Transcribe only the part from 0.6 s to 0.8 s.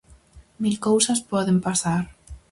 Mil